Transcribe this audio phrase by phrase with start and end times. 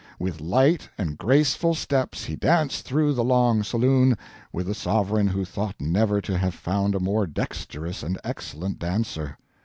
[0.17, 4.17] With light and graceful steps he danced through the long saloon,
[4.51, 9.37] with the sovereign who thought never to have found a more dexterous and excellent dancer.